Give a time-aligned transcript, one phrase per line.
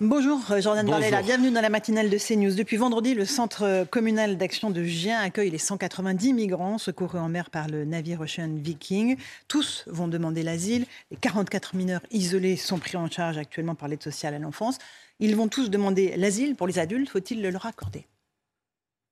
[0.00, 0.84] Bonjour, euh, Jordan.
[0.84, 1.22] Bardella.
[1.22, 2.54] Bienvenue dans la matinale de CNews.
[2.54, 7.50] Depuis vendredi, le centre communal d'action de Gien accueille les 190 migrants secourus en mer
[7.50, 9.16] par le navire Ocean Viking.
[9.46, 10.86] Tous vont demander l'asile.
[11.12, 14.78] Les 44 mineurs isolés sont pris en charge actuellement par l'aide sociale à l'enfance.
[15.20, 16.56] Ils vont tous demander l'asile.
[16.56, 18.06] Pour les adultes, faut-il le leur accorder?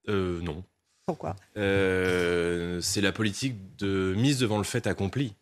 [0.08, 0.64] Euh, non.
[1.06, 1.36] Pourquoi?
[1.56, 5.34] Euh, c'est la politique de mise devant le fait accompli.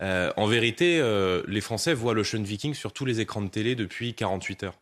[0.00, 3.74] Euh, en vérité, euh, les Français voient l'Ocean Viking sur tous les écrans de télé
[3.74, 4.78] depuis 48 heures.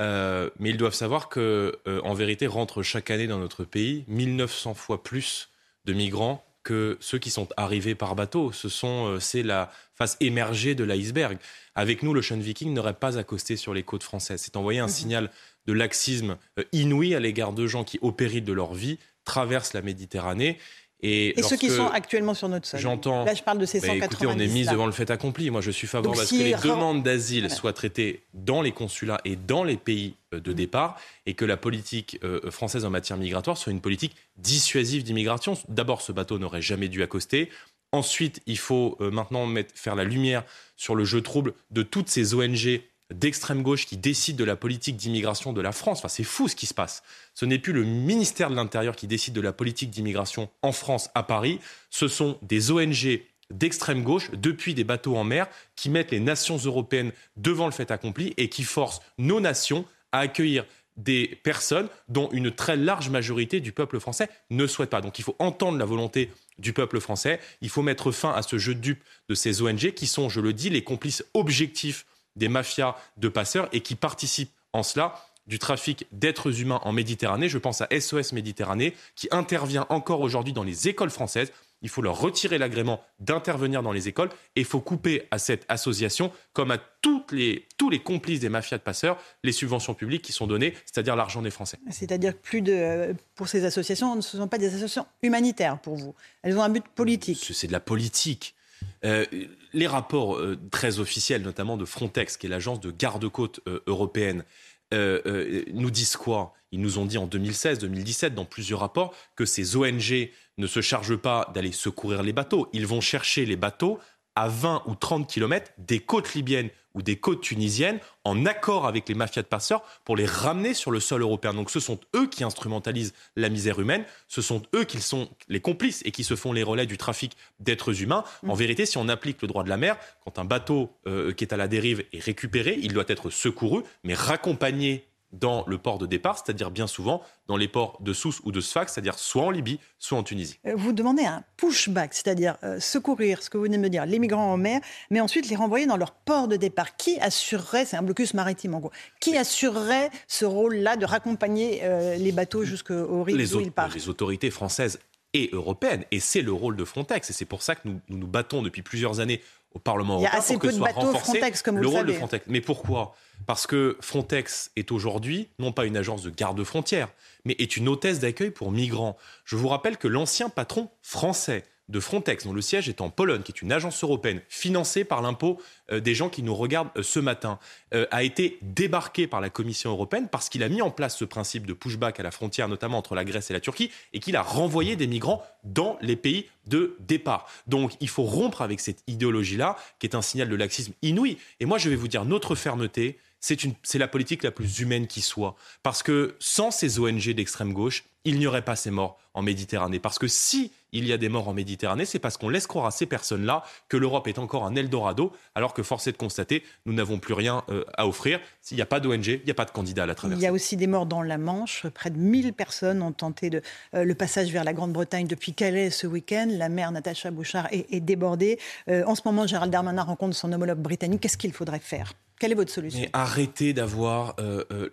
[0.00, 4.74] Euh, mais ils doivent savoir que, en vérité, rentrent chaque année dans notre pays 1900
[4.74, 5.50] fois plus
[5.84, 8.52] de migrants que ceux qui sont arrivés par bateau.
[8.52, 11.38] Ce sont, c'est la face émergée de l'iceberg.
[11.74, 14.42] Avec nous, l'Ocean Viking n'aurait pas accosté sur les côtes françaises.
[14.42, 15.30] C'est envoyer un signal
[15.66, 16.36] de laxisme
[16.72, 20.58] inouï à l'égard de gens qui, au péril de leur vie, traversent la Méditerranée.
[21.00, 23.24] Et, Et ceux qui sont actuellement sur notre sol J'entends.
[23.24, 24.14] Là, je parle de ces Bah, 190.
[24.14, 25.48] écoutez, on est mis devant le fait accompli.
[25.50, 27.54] Moi, je suis favorable à ce si que les demandes d'asile Voilà.
[27.54, 31.56] soient traitées dans les consulats et dans les pays euh, de départ, et que la
[31.56, 35.56] politique euh, française en matière migratoire soit une politique dissuasive d'immigration.
[35.68, 37.48] D'abord, ce bateau n'aurait jamais dû accoster.
[37.92, 40.42] Ensuite, il faut euh, maintenant mettre, faire la lumière
[40.76, 42.80] sur le jeu trouble de toutes ces ONG
[43.12, 45.98] d'extrême gauche qui décident de la politique d'immigration de la France.
[45.98, 47.02] Enfin, c'est fou ce qui se passe.
[47.34, 51.10] Ce n'est plus le ministère de l'Intérieur qui décide de la politique d'immigration en France,
[51.14, 51.60] à Paris.
[51.90, 56.58] Ce sont des ONG d'extrême gauche, depuis des bateaux en mer, qui mettent les nations
[56.58, 60.66] européennes devant le fait accompli et qui forcent nos nations à accueillir
[60.98, 65.00] des personnes dont une très large majorité du peuple français ne souhaite pas.
[65.00, 68.58] Donc il faut entendre la volonté du peuple français, il faut mettre fin à ce
[68.58, 72.04] jeu de dupes de ces ONG qui sont, je le dis, les complices objectifs
[72.38, 75.14] des mafias de passeurs et qui participent en cela
[75.48, 77.48] du trafic d'êtres humains en Méditerranée.
[77.48, 81.52] Je pense à SOS Méditerranée qui intervient encore aujourd'hui dans les écoles françaises.
[81.80, 85.64] Il faut leur retirer l'agrément d'intervenir dans les écoles et il faut couper à cette
[85.68, 90.22] association, comme à toutes les, tous les complices des mafias de passeurs, les subventions publiques
[90.22, 91.78] qui sont données, c'est-à-dire l'argent des Français.
[91.90, 95.94] C'est-à-dire que plus de, pour ces associations, ce ne sont pas des associations humanitaires pour
[95.94, 96.14] vous.
[96.42, 97.48] Elles ont un but politique.
[97.54, 98.56] C'est de la politique.
[99.04, 99.24] Euh,
[99.72, 104.44] les rapports euh, très officiels, notamment de Frontex, qui est l'agence de garde-côte euh, européenne,
[104.90, 106.54] nous disent quoi?
[106.72, 110.80] Ils nous ont dit en 2016, 2017, dans plusieurs rapports, que ces ONG ne se
[110.80, 112.70] chargent pas d'aller secourir les bateaux.
[112.72, 113.98] Ils vont chercher les bateaux
[114.38, 119.08] à 20 ou 30 kilomètres des côtes libyennes ou des côtes tunisiennes en accord avec
[119.08, 121.54] les mafias de passeurs pour les ramener sur le sol européen.
[121.54, 125.60] Donc ce sont eux qui instrumentalisent la misère humaine, ce sont eux qui sont les
[125.60, 128.22] complices et qui se font les relais du trafic d'êtres humains.
[128.46, 131.42] En vérité, si on applique le droit de la mer, quand un bateau euh, qui
[131.42, 135.98] est à la dérive est récupéré, il doit être secouru, mais raccompagné dans le port
[135.98, 139.42] de départ, c'est-à-dire bien souvent dans les ports de Sousse ou de Sfax, c'est-à-dire soit
[139.42, 140.58] en Libye, soit en Tunisie.
[140.66, 144.06] Euh, Vous demandez un pushback, c'est-à-dire euh, secourir, ce que vous venez de me dire,
[144.06, 144.80] les migrants en mer,
[145.10, 146.96] mais ensuite les renvoyer dans leur port de départ.
[146.96, 152.16] Qui assurerait, c'est un blocus maritime en gros, qui assurerait ce rôle-là de raccompagner euh,
[152.16, 153.94] les bateaux jusqu'au rive où ils partent?
[153.94, 154.98] les autorités françaises
[155.34, 156.04] et européennes.
[156.10, 157.30] Et c'est le rôle de Frontex.
[157.30, 160.22] Et c'est pour ça que nous nous, nous battons depuis plusieurs années au Parlement Il
[160.22, 161.96] y a européen assez pour que peu de soit bateaux Frontex, comme vous le le
[161.96, 162.12] rôle de.
[162.12, 162.46] Frontex.
[162.48, 163.14] Mais pourquoi?
[163.46, 167.08] Parce que Frontex est aujourd'hui non pas une agence de garde-frontières,
[167.44, 169.16] mais est une hôtesse d'accueil pour migrants.
[169.44, 173.42] Je vous rappelle que l'ancien patron français de Frontex, dont le siège est en Pologne,
[173.42, 175.60] qui est une agence européenne financée par l'impôt
[175.90, 177.58] euh, des gens qui nous regardent euh, ce matin,
[177.94, 181.24] euh, a été débarqué par la Commission européenne parce qu'il a mis en place ce
[181.24, 184.36] principe de pushback à la frontière, notamment entre la Grèce et la Turquie, et qu'il
[184.36, 187.48] a renvoyé des migrants dans les pays de départ.
[187.66, 191.38] Donc il faut rompre avec cette idéologie-là, qui est un signal de laxisme inouï.
[191.60, 195.20] Et moi, je vais vous dire, notre fermeté, c'est la politique la plus humaine qui
[195.20, 195.56] soit.
[195.82, 200.00] Parce que sans ces ONG d'extrême gauche, il n'y aurait pas ces morts en Méditerranée.
[200.00, 202.86] Parce que si il y a des morts en Méditerranée, c'est parce qu'on laisse croire
[202.86, 206.62] à ces personnes-là que l'Europe est encore un Eldorado, alors que force est de constater,
[206.86, 208.40] nous n'avons plus rien euh, à offrir.
[208.62, 210.42] S'il n'y a pas d'ONG, il n'y a pas de candidat à la Il traversée.
[210.44, 211.86] y a aussi des morts dans la Manche.
[211.88, 213.50] Près de 1000 personnes ont tenté
[213.94, 216.48] euh, le passage vers la Grande-Bretagne depuis Calais ce week-end.
[216.50, 218.58] La maire Natacha Bouchard est, est débordée.
[218.88, 221.20] Euh, en ce moment, Gérald Darmanin rencontre son homologue britannique.
[221.20, 222.12] Qu'est-ce qu'il faudrait faire?
[222.38, 223.08] Quelle est votre solution?
[223.12, 224.88] Arrêtez d'avoir, euh, euh,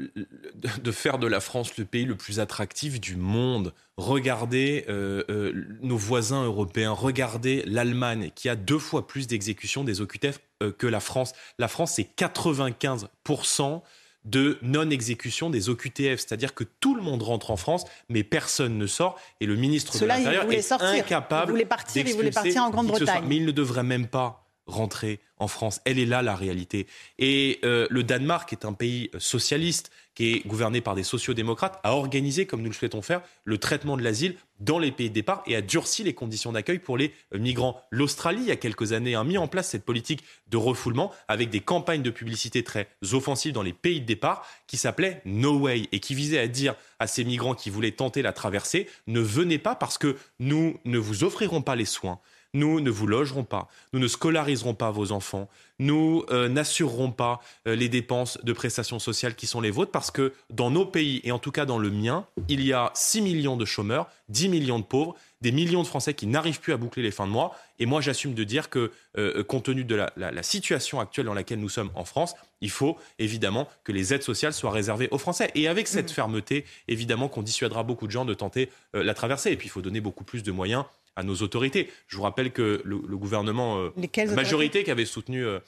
[0.82, 3.74] de faire de la France le pays le plus attractif du monde.
[3.98, 10.40] Regardez euh, nos voisins européens, regardez l'Allemagne qui a deux fois plus d'exécutions des OQTF
[10.78, 11.34] que la France.
[11.60, 13.82] La France, c'est 95%
[14.24, 18.88] de non-exécution des OQTF, c'est-à-dire que tout le monde rentre en France, mais personne ne
[18.88, 21.50] sort, et le ministre de l'Intérieur est incapable.
[21.50, 23.24] Il voulait partir, il voulait partir en Grande-Bretagne.
[23.28, 25.82] Mais il ne devrait même pas rentrer en France.
[25.86, 26.88] Elle est là la réalité.
[27.20, 31.94] Et euh, le Danemark est un pays socialiste qui est gouverné par des sociodémocrates, a
[31.94, 35.44] organisé, comme nous le souhaitons faire, le traitement de l'asile dans les pays de départ
[35.46, 37.82] et a durci les conditions d'accueil pour les euh, migrants.
[37.92, 41.50] L'Australie, il y a quelques années, a mis en place cette politique de refoulement avec
[41.50, 45.90] des campagnes de publicité très offensives dans les pays de départ qui s'appelait No Way
[45.92, 49.58] et qui visait à dire à ces migrants qui voulaient tenter la traversée, ne venez
[49.58, 52.20] pas parce que nous ne vous offrirons pas les soins
[52.56, 57.42] nous ne vous logerons pas, nous ne scolariserons pas vos enfants, nous euh, n'assurerons pas
[57.68, 61.20] euh, les dépenses de prestations sociales qui sont les vôtres parce que dans nos pays,
[61.26, 64.48] et en tout cas dans le mien, il y a 6 millions de chômeurs, 10
[64.48, 67.32] millions de pauvres, des millions de Français qui n'arrivent plus à boucler les fins de
[67.32, 67.56] mois.
[67.78, 71.60] Et moi, j'assume de dire que, euh, compte tenu de la, situation actuelle dans laquelle
[71.60, 75.52] nous sommes en France, il faut évidemment que les aides sociales soient réservées aux Français.
[75.56, 76.14] Et avec cette mmh.
[76.14, 79.52] fermeté, évidemment qu'on dissuadera beaucoup de gens de tenter la traversée.
[79.52, 80.86] Et puis, il faut donner beaucoup plus de moyens
[81.16, 81.90] à nos autorités.
[82.08, 85.60] Je vous rappelle que le, gouvernement, euh, la majorité qui avait soutenu euh,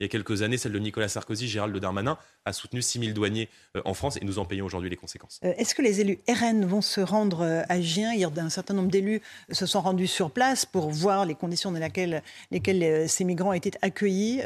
[0.00, 2.16] il y a quelques années, celle de Nicolas Sarkozy, Gérald Darmanin,
[2.46, 5.38] a soutenu 6 000 douaniers euh, en France et nous en payons aujourd'hui les conséquences.
[5.42, 8.14] Est-ce que les élus RN vont se rendre à Gien?
[8.14, 9.20] Hier, un certain nombre d'élus
[9.50, 13.78] se sont rendus sur place pour voir les conditions dans lesquelles, lesquelles ces migrants étaient
[13.82, 14.38] accueillis.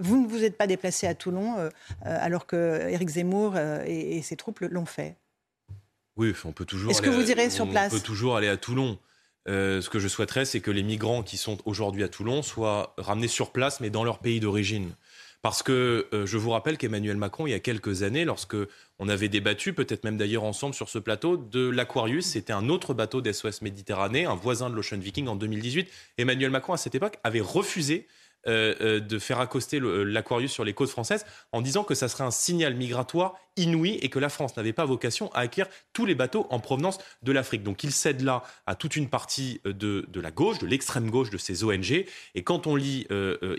[0.00, 1.70] Vous ne vous êtes pas déplacé à Toulon
[2.02, 3.56] alors que Éric Zemmour
[3.86, 5.16] et, ses troupes l'ont fait?
[6.16, 6.90] Oui, on peut toujours.
[6.90, 7.92] Est-ce que vous irez sur place?
[7.92, 8.98] On peut toujours aller à Toulon.
[9.48, 12.94] Euh, ce que je souhaiterais, c'est que les migrants qui sont aujourd'hui à Toulon soient
[12.98, 14.92] ramenés sur place, mais dans leur pays d'origine.
[15.42, 18.56] Parce que euh, je vous rappelle qu'Emmanuel Macron, il y a quelques années, lorsque
[18.98, 22.94] on avait débattu, peut-être même d'ailleurs ensemble sur ce plateau, de l'Aquarius, c'était un autre
[22.94, 25.88] bateau d'SOS Méditerranée, un voisin de l'Ocean Viking en 2018.
[26.18, 28.08] Emmanuel Macron, à cette époque, avait refusé
[28.46, 32.30] de faire accoster euh, l'Aquarius sur les côtes françaises en disant que ça serait un
[32.30, 36.46] signal migratoire inouï et que la France n'avait pas vocation à acquérir tous les bateaux
[36.50, 37.62] en provenance de l'Afrique.
[37.62, 41.38] Donc il cède là à toute une partie de, la gauche, de l'extrême gauche de
[41.38, 42.04] ces ONG.
[42.34, 43.06] Et quand on lit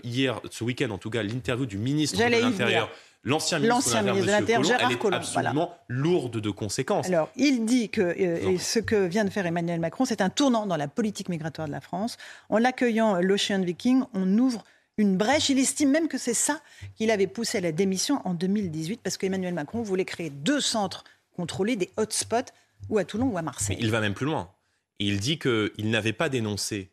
[0.04, 2.90] hier, ce week-end en tout cas, l'interview du ministre de l'Intérieur,
[3.24, 7.06] l'ancien ministre, de l'Intérieur, Gérard elle est absolument lourde de conséquences.
[7.06, 8.14] Alors, il dit que
[8.58, 11.72] ce que vient de faire Emmanuel Macron, c'est un tournant dans la politique migratoire de
[11.72, 12.16] la France.
[12.48, 14.64] En l'accueillant l'Ocean Viking, on ouvre
[14.98, 15.48] une brèche.
[15.48, 16.60] Il estime même que c'est ça
[16.96, 21.04] qu'il avait poussé à la démission en 2018, parce qu'Emmanuel Macron voulait créer deux centres
[21.34, 22.52] contrôlés, des hotspots,
[22.88, 23.76] ou à Toulon ou à Marseille.
[23.80, 24.50] il va même plus loin.
[24.98, 26.90] Il dit qu'il n'avait pas dénoncé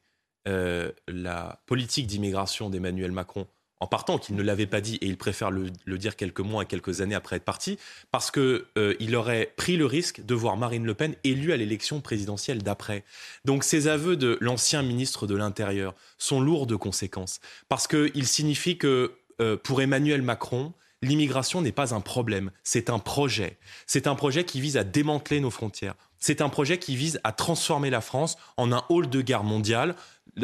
[0.47, 3.47] euh, la politique d'immigration d'Emmanuel Macron
[3.79, 6.65] en partant qu'il ne l'avait pas dit et il préfère le, dire quelques mois et
[6.65, 7.77] quelques années après être parti,
[8.11, 12.01] parce qu'il euh, aurait pris le risque de voir Marine Le Pen élue à l'élection
[12.01, 13.03] présidentielle d'après.
[13.43, 17.39] Donc ces aveux de l'ancien ministre de l'Intérieur sont lourds de conséquences,
[17.69, 22.99] parce qu'ils signifient que euh, pour Emmanuel Macron, l'immigration n'est pas un problème, c'est un
[22.99, 23.57] projet.
[23.85, 25.95] C'est un projet qui vise à démanteler nos frontières.
[26.19, 29.95] C'est un projet qui vise à transformer la France en un hall de guerre mondiale,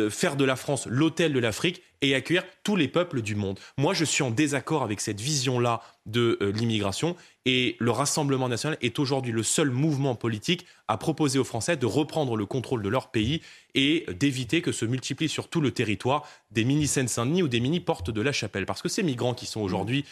[0.10, 3.60] faire de la France l'hôtel de l'Afrique et accueillir tous les peuples du monde.
[3.78, 7.16] Moi, je suis en désaccord avec cette vision-là de euh, l'immigration
[7.46, 11.86] et le Rassemblement national est aujourd'hui le seul mouvement politique à proposer aux Français de
[11.86, 13.42] reprendre le contrôle de leur pays
[13.76, 17.80] et d'éviter que se multiplient sur tout le territoire des mini Seine-Saint-Denis ou des mini
[17.80, 18.66] portes de la Chapelle.
[18.66, 20.06] Parce que ces migrants qui sont aujourd'hui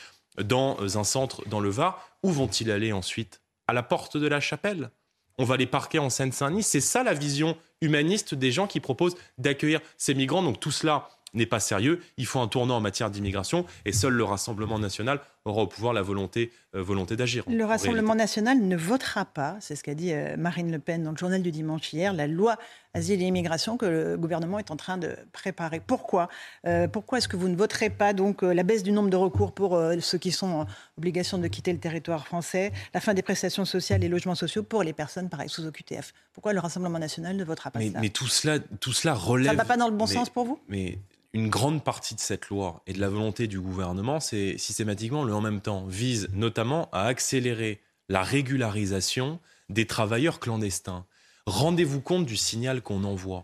[0.43, 3.41] dans un centre dans le Var, où vont-ils aller ensuite?
[3.67, 4.91] À la porte de la Chapelle?
[5.39, 6.63] On va les parquer en Seine-Saint-Denis.
[6.63, 10.43] C'est ça la vision humaniste des gens qui proposent d'accueillir ces migrants.
[10.43, 12.01] Donc tout cela n'est pas sérieux.
[12.17, 15.93] Il faut un tournant en matière d'immigration et seul le Rassemblement national aura au pouvoir
[15.93, 17.43] la volonté, euh, volonté d'agir.
[17.48, 21.12] Le Rassemblement national ne votera pas, c'est ce qu'a dit euh, Marine Le Pen dans
[21.12, 22.58] le journal du dimanche hier, la loi
[22.93, 25.79] asile et immigration que le gouvernement est en train de préparer.
[25.79, 26.29] Pourquoi?
[26.65, 29.53] Euh, Pourquoi est-ce que vous ne voterez pas donc la baisse du nombre de recours
[29.53, 30.65] pour ceux qui sont en
[30.98, 34.84] obligation de quitter le territoire français, la fin des prestations sociales et logements sociaux pour
[34.84, 38.10] les personnes pareil sous OQTF Pourquoi le Rassemblement national ne votera pas mais, ça Mais
[38.10, 39.48] tout cela, tout cela relève.
[39.48, 40.60] Ça ne va pas dans le bon sens pour vous?
[40.67, 41.00] Mais
[41.34, 45.34] une grande partie de cette loi et de la volonté du gouvernement, c'est systématiquement le
[45.34, 51.05] en même temps, vise notamment à accélérer la régularisation des travailleurs clandestins.
[51.50, 53.44] Rendez-vous compte du signal qu'on envoie.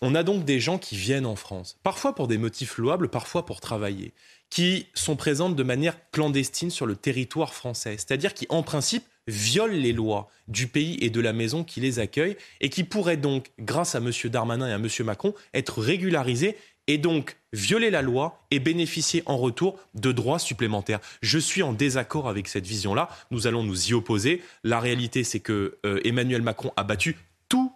[0.00, 3.44] On a donc des gens qui viennent en France, parfois pour des motifs louables, parfois
[3.44, 4.14] pour travailler,
[4.50, 9.74] qui sont présents de manière clandestine sur le territoire français, c'est-à-dire qui, en principe, violent
[9.74, 13.50] les lois du pays et de la maison qui les accueille et qui pourraient donc,
[13.58, 14.12] grâce à M.
[14.26, 14.88] Darmanin et à M.
[15.00, 21.00] Macron, être régularisés et donc violer la loi et bénéficier en retour de droits supplémentaires.
[21.20, 23.08] Je suis en désaccord avec cette vision-là.
[23.32, 24.40] Nous allons nous y opposer.
[24.62, 27.16] La réalité, c'est que euh, Emmanuel Macron a battu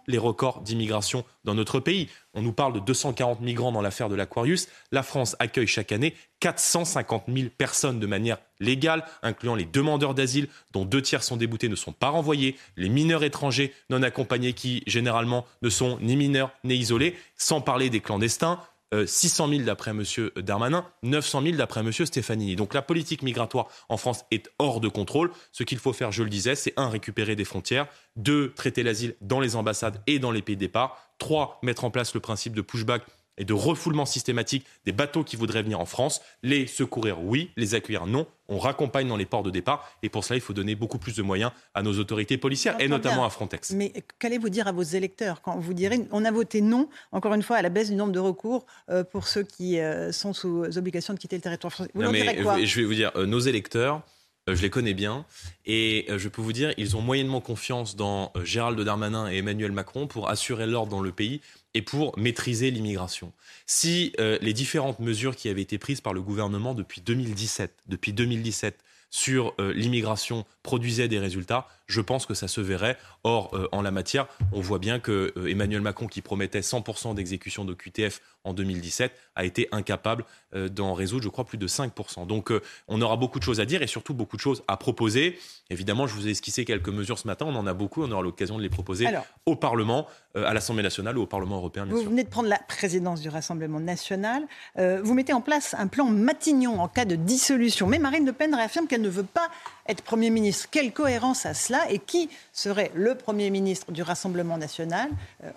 [0.07, 2.09] les records d'immigration dans notre pays.
[2.33, 4.67] On nous parle de 240 migrants dans l'affaire de l'Aquarius.
[4.91, 10.47] La France accueille chaque année 450 000 personnes de manière légale, incluant les demandeurs d'asile,
[10.73, 14.83] dont deux tiers sont déboutés, ne sont pas renvoyés, les mineurs étrangers non accompagnés qui,
[14.87, 18.59] généralement, ne sont ni mineurs ni isolés, sans parler des clandestins,
[19.05, 20.03] 600 euh, 000 d'après M.
[20.37, 21.91] Darmanin, 900 000 d'après M.
[21.91, 22.55] Stefanini.
[22.55, 25.31] Donc la politique migratoire en France est hors de contrôle.
[25.51, 29.15] Ce qu'il faut faire, je le disais, c'est un, récupérer des frontières, deux, traiter l'asile
[29.21, 32.53] dans les ambassades et dans les pays de départ, trois, mettre en place le principe
[32.53, 33.03] de pushback
[33.37, 36.21] et de refoulement systématique des bateaux qui voudraient venir en France.
[36.43, 38.27] Les secourir, oui, les accueillir, non.
[38.47, 41.15] On raccompagne dans les ports de départ et pour cela, il faut donner beaucoup plus
[41.15, 43.71] de moyens à nos autorités policières et notamment à Frontex.
[43.71, 47.41] Mais qu'allez-vous dire à vos électeurs quand vous direz on a voté non, encore une
[47.41, 50.77] fois, à la baisse du nombre de recours euh, pour ceux qui euh, sont sous
[50.77, 51.89] obligation de quitter le territoire français?
[51.93, 52.63] Vous direz quoi?
[52.63, 54.01] Je vais vous dire, euh, nos électeurs,
[54.47, 55.25] je les connais bien
[55.65, 60.05] et je peux vous dire, ils ont moyennement confiance dans Gérald Darmanin et Emmanuel Macron
[60.05, 61.41] pour assurer l'ordre dans le pays
[61.75, 63.33] et pour maîtriser l'immigration.
[63.67, 68.13] Si euh, les différentes mesures qui avaient été prises par le gouvernement depuis 2017, depuis
[68.13, 68.79] 2017
[69.11, 72.97] sur euh, l'immigration produisaient des résultats, je pense que ça se verrait.
[73.23, 77.65] Or, euh, en la matière, on voit bien que Emmanuel Macron, qui promettait 100% d'exécution
[77.65, 80.25] de QTF en 2017, a été incapable
[80.55, 82.25] euh, d'en résoudre, je crois, plus de 5%.
[82.27, 84.77] Donc euh, on aura beaucoup de choses à dire et surtout beaucoup de choses à
[84.77, 85.37] proposer.
[85.69, 88.21] Évidemment, je vous ai esquissé quelques mesures ce matin, on en a beaucoup, on aura
[88.21, 89.07] l'occasion de les proposer
[89.45, 91.85] au Parlement, euh, à l'Assemblée nationale ou au Parlement européen.
[91.85, 94.47] vous venez de prendre la présidence du Rassemblement national.
[94.77, 97.87] vous mettez en place un plan Matignon en cas de dissolution.
[97.87, 99.49] Mais Marine Le Pen réaffirme qu'elle ne veut pas
[99.87, 100.67] être Premier ministre.
[100.71, 105.09] Quelle cohérence à cela Et qui serait le Premier ministre du Rassemblement national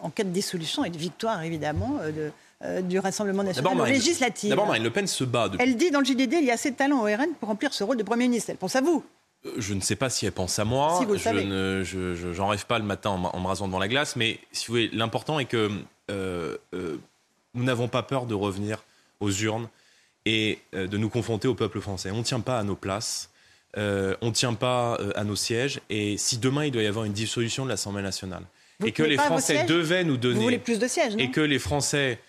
[0.02, 2.30] en cas de dissolution et de victoire, évidemment, de
[2.64, 4.50] euh, du Rassemblement national législatif.
[4.50, 5.48] D'abord, Marine Le Pen se bat.
[5.60, 7.72] Elle dit dans le JDD il y a assez de talent au RN pour remplir
[7.72, 8.50] ce rôle de Premier ministre.
[8.50, 9.04] Elle pense à vous.
[9.46, 10.96] Euh, je ne sais pas si elle pense à moi.
[10.98, 11.44] Si vous le je savez.
[11.44, 14.16] Ne, je, j'en rêve pas le matin en, me rasant devant la glace.
[14.16, 15.70] Mais si vous voulez, l'important est que
[16.10, 18.82] euh, nous n'avons pas peur de revenir
[19.20, 19.68] aux urnes
[20.24, 22.10] et de nous confronter au peuple français.
[22.10, 23.30] On ne tient pas à nos places.
[23.76, 25.80] On ne tient pas à nos sièges.
[25.90, 28.42] Et si demain il doit y avoir une dissolution de l'Assemblée nationale
[28.84, 30.36] et que les Français devaient nous donner.
[30.36, 32.20] Vous voulez plus de sièges, Et que les Français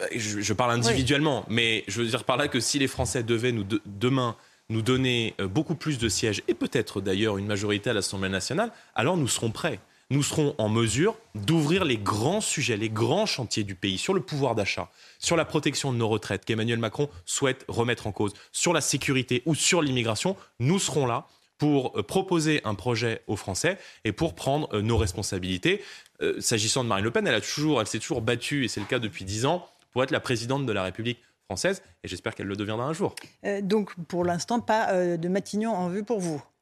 [0.00, 3.52] euh, je, parle individuellement, mais je veux dire par là que si les Français devaient
[3.52, 4.36] nous demain
[4.68, 8.72] nous donner euh, beaucoup plus de sièges, et peut-être d'ailleurs une majorité à l'Assemblée nationale,
[8.94, 9.78] alors nous serons prêts.
[10.10, 14.20] Nous serons en mesure d'ouvrir les grands sujets, les grands chantiers du pays sur le
[14.20, 18.72] pouvoir d'achat, sur la protection de nos retraites qu'Emmanuel Macron souhaite remettre en cause, sur
[18.72, 20.36] la sécurité ou sur l'immigration.
[20.60, 21.26] Nous serons là
[21.58, 25.82] pour euh, proposer un projet aux Français et pour prendre nos responsabilités.
[26.38, 28.86] S'agissant de Marine Le Pen, elle, a toujours, elle s'est toujours battue, et c'est le
[28.86, 32.46] cas depuis dix ans, pour être la présidente de la République française, et j'espère qu'elle
[32.46, 33.14] le deviendra un jour.
[33.44, 36.55] Euh, donc, pour l'instant, pas euh, de Matignon en vue pour vous euh,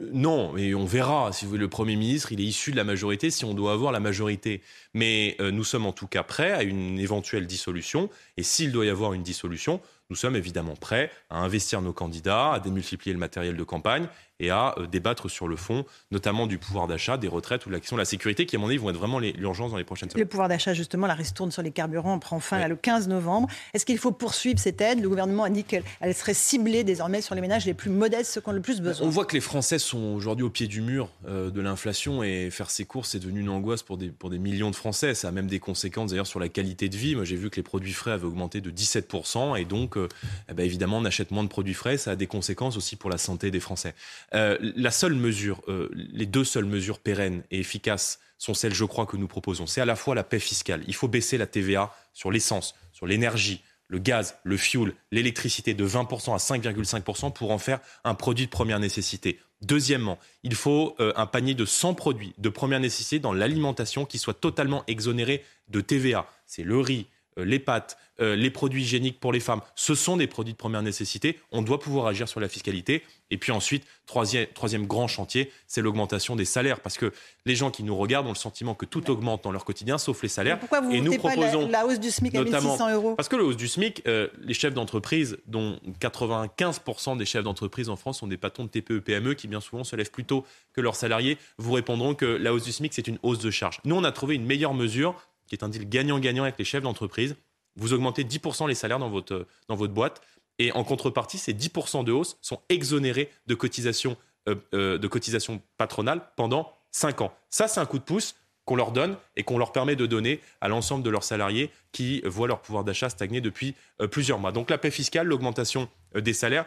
[0.00, 1.32] non, mais on verra.
[1.32, 4.00] Si le Premier ministre, il est issu de la majorité si on doit avoir la
[4.00, 4.62] majorité.
[4.94, 8.10] Mais nous sommes en tout cas prêts à une éventuelle dissolution.
[8.36, 9.80] Et s'il doit y avoir une dissolution,
[10.12, 14.08] nous sommes évidemment prêts à investir nos candidats, à démultiplier le matériel de campagne
[14.40, 17.74] et à euh, débattre sur le fond, notamment du pouvoir d'achat, des retraites ou de
[17.74, 19.84] la question de la sécurité, qui, à mon avis, vont être vraiment l'urgence dans les
[19.84, 20.24] prochaines semaines.
[20.24, 23.48] Le pouvoir d'achat, justement, la ristourne sur les carburants prend fin le 15 novembre.
[23.72, 25.00] Est-ce qu'il faut poursuivre cette aide?
[25.00, 28.40] Le gouvernement a dit qu'elle serait ciblée désormais sur les ménages les plus modestes, ceux
[28.40, 29.06] qui ont le plus besoin.
[29.06, 32.50] On voit que les Français sont aujourd'hui au pied du mur euh, de l'inflation et
[32.50, 35.14] faire ses courses, c'est devenu une angoisse pour des, pour des millions de Français.
[35.14, 37.14] Ça a même des conséquences d'ailleurs sur la qualité de vie.
[37.14, 40.01] Moi, j'ai vu que les produits frais avaient augmenté de 17% et donc, euh,
[40.48, 41.98] eh ben, évidemment, on achète moins de produits frais.
[41.98, 43.94] Ça a des conséquences aussi pour la santé des Français.
[44.32, 49.06] la seule mesures, euh, les deux seules mesures pérennes et efficaces sont celles, je crois,
[49.06, 49.66] que nous proposons.
[49.66, 50.82] C'est à la fois la paix fiscale.
[50.86, 55.86] Il faut baisser la TVA sur l'essence, sur l'énergie, le gaz, le fioul, l'électricité de
[55.86, 59.38] 20% à 5,5% pour en faire un produit de première nécessité.
[59.60, 64.18] Deuxièmement, il faut euh, un panier de 100 produits de première nécessité dans l'alimentation qui
[64.18, 66.26] soit totalement exonéré de TVA.
[66.46, 70.16] C'est le riz, euh, les pâtes, euh, les produits hygiéniques pour les femmes, ce sont
[70.16, 71.38] des produits de première nécessité.
[71.50, 73.02] On doit pouvoir agir sur la fiscalité.
[73.30, 76.80] Et puis ensuite, troisième, troisième grand chantier, c'est l'augmentation des salaires.
[76.80, 77.12] Parce que
[77.46, 80.22] les gens qui nous regardent ont le sentiment que tout augmente dans leur quotidien, sauf
[80.22, 80.58] les salaires.
[80.58, 83.36] pourquoi vous et nous proposons pas la, hausse du SMIC à 1600 euros Parce que
[83.36, 88.18] la hausse du SMIC, euh, les chefs d'entreprise, dont 95% des chefs d'entreprise en France
[88.18, 91.38] sont des patrons de TPE-PME qui bien souvent se lèvent plus tôt que leurs salariés,
[91.56, 93.80] vous répondront que la hausse du SMIC, c'est une hausse de charge.
[93.84, 96.82] Nous, on a trouvé une meilleure mesure qui est un deal gagnant-gagnant avec les chefs
[96.82, 97.36] d'entreprise.
[97.76, 100.20] Vous augmentez 10% les salaires dans votre, dans votre boîte.
[100.58, 104.16] Et en contrepartie, ces 10% de hausse sont exonérés de cotisations,
[104.48, 107.34] euh, euh, de cotisations patronales pendant 5 ans.
[107.48, 108.34] Ça, c'est un coup de pouce
[108.64, 112.22] qu'on leur donne et qu'on leur permet de donner à l'ensemble de leurs salariés qui
[112.24, 114.52] voient leur pouvoir d'achat stagner depuis euh, plusieurs mois.
[114.52, 116.66] Donc la paix fiscale, l'augmentation euh, des salaires,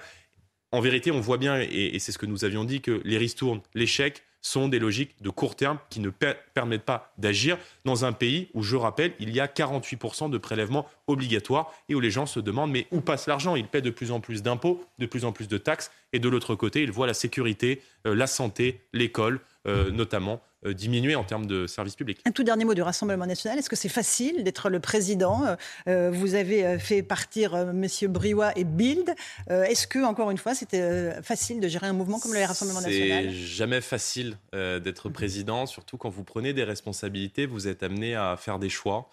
[0.71, 3.61] en vérité, on voit bien, et, c'est ce que nous avions dit, que les ristournes,
[3.85, 6.11] chèques sont des logiques de court terme qui ne
[6.53, 7.57] permettent pas d'agir.
[7.83, 11.99] Dans un pays où, je rappelle, il y a 48% de prélèvements obligatoires et où
[11.99, 13.55] les gens se demandent mais où passe l'argent?
[13.55, 15.89] Ils paient de plus en plus d'impôts, de plus en plus de taxes.
[16.13, 21.23] Et de l'autre côté, ils voient la sécurité, la santé, l'école, notamment euh, diminuer en
[21.23, 22.19] termes de services publics.
[22.25, 23.59] Un tout dernier mot du Rassemblement national.
[23.59, 25.55] Est-ce que c'est facile d'être le président euh,
[25.87, 27.87] euh, Vous avez fait partir M.
[28.07, 29.13] Briouat et Bild.
[29.49, 33.25] Est-ce que, encore une fois, c'était facile de gérer un mouvement comme le Rassemblement national?
[33.25, 38.35] C'est jamais facile d'être président, surtout quand vous prenez des responsabilités, vous êtes amené à
[38.37, 39.09] faire des choix.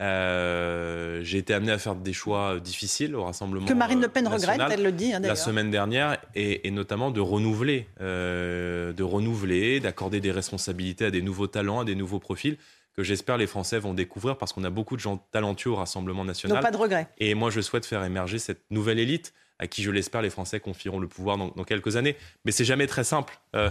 [0.00, 4.26] Euh, j'ai été amené à faire des choix difficiles au Rassemblement Que Marine Le Pen
[4.26, 5.12] regrette, elle le dit.
[5.12, 11.10] Hein, la semaine dernière, et, notamment de renouveler, euh, de renouveler, d'accorder des responsabilités à
[11.10, 12.56] des nouveaux talents, à des nouveaux profils
[12.96, 16.24] que j'espère les Français vont découvrir parce qu'on a beaucoup de gens talentueux au Rassemblement
[16.24, 16.56] national.
[16.56, 17.08] Donc pas de regret.
[17.18, 20.58] Et moi, je souhaite faire émerger cette nouvelle élite à qui, je l'espère, les Français
[20.58, 22.16] confieront le pouvoir dans, quelques années.
[22.44, 23.38] Mais c'est jamais très simple.
[23.54, 23.70] Euh,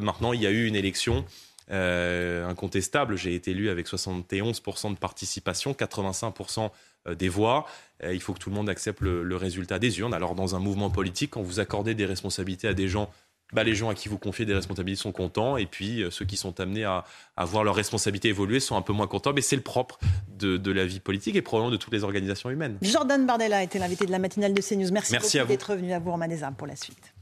[0.00, 1.24] maintenant, il y a eu une élection.
[1.70, 3.16] Euh, incontestable.
[3.16, 6.70] J'ai été élu avec 71% de participation, 85%
[7.06, 7.66] euh, des voix.
[8.02, 10.12] Euh, il faut que tout le monde accepte le, résultat des urnes.
[10.12, 13.08] Alors dans un mouvement politique, quand vous accordez des responsabilités à des gens,
[13.54, 16.36] bah, les gens à qui vous confiez des responsabilités sont contents, et puis ceux qui
[16.36, 17.04] sont amenés à,
[17.38, 19.32] voir leurs responsabilités évoluer sont un peu moins contents.
[19.32, 19.98] Mais c'est le propre
[20.36, 22.76] de, la vie politique et probablement de toutes les organisations humaines.
[22.82, 24.92] Jordan Bardella était l'invité de la matinale de CNews.
[24.92, 26.28] Merci, Merci beaucoup d'être venu à vous, Romain
[26.58, 27.13] pour la suite.